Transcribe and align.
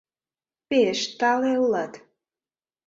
Пеш 0.69 0.99
тале 1.19 1.53
улат! 1.63 1.93